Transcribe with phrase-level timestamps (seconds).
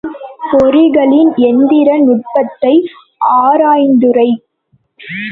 [0.51, 2.71] பொறிகளின் எந்திர நுட்பத்தை
[3.41, 4.27] ஆராயுந்துறை.